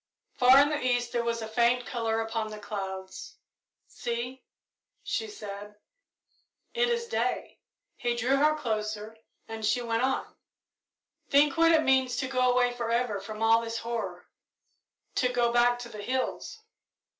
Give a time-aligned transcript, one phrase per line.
[0.33, 3.35] Far in the east there was a faint colour upon the clouds.
[3.87, 4.41] "See,"
[5.03, 5.75] she said,
[6.73, 7.59] "it is day."
[7.97, 9.15] He drew her closer,
[9.47, 10.25] and she went on,
[11.29, 14.25] "Think what it means to go away forever from all this horror
[15.17, 16.59] to go back to the hills!"